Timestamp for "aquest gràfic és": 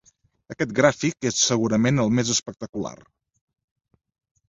0.53-1.37